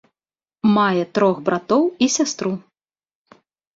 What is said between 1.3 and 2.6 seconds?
братоў і сястру.